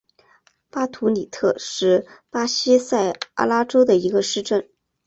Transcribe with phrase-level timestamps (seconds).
[0.71, 4.67] 巴图里特是巴西塞阿拉州的一个市镇。